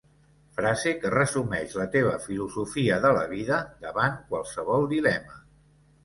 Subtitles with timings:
[0.59, 5.37] Frase que resumeix la teva filosofia de la vida davant qualsevol dilema.